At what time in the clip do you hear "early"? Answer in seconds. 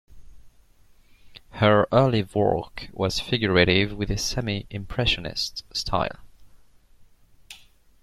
1.91-2.23